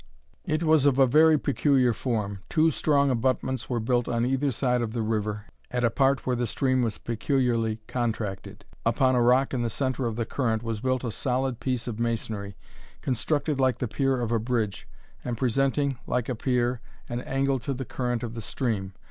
[0.45, 2.41] It was of a very peculiar form.
[2.49, 6.35] Two strong abutments were built on either side of the river, at a part where
[6.35, 8.65] the stream was peculiarly contracted.
[8.83, 11.99] Upon a rock in the centre of the current was built a solid piece of
[11.99, 12.57] masonry,
[13.01, 14.87] constructed like the pier of a bridge,
[15.23, 18.93] and presenting, like a pier, an angle to the current of the stream.